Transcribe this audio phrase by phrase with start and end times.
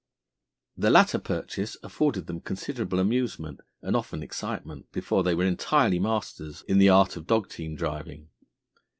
[0.75, 6.63] The latter purchase afforded them considerable amusement and often excitement before they were entirely masters
[6.67, 8.29] in the art of dog team driving.